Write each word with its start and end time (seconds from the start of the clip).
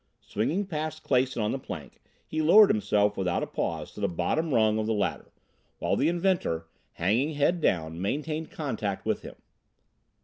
Swinging 0.21 0.65
past 0.65 1.03
Clason 1.03 1.43
on 1.43 1.51
the 1.51 1.59
plank, 1.59 2.01
he 2.25 2.41
lowered 2.41 2.71
himself 2.71 3.15
without 3.15 3.43
a 3.43 3.45
pause 3.45 3.91
to 3.91 3.99
the 4.01 4.07
bottom 4.07 4.51
rung 4.51 4.79
of 4.79 4.87
the 4.87 4.95
ladder, 4.95 5.31
while 5.77 5.95
the 5.95 6.09
inventor, 6.09 6.65
hanging 6.93 7.33
head 7.35 7.61
down, 7.61 8.01
maintained 8.01 8.49
contact 8.49 9.05
with 9.05 9.21
him. 9.21 9.35